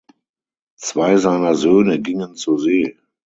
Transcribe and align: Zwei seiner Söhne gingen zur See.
Zwei 0.77 1.17
seiner 1.17 1.53
Söhne 1.53 1.99
gingen 2.01 2.33
zur 2.33 2.57
See. 2.57 2.97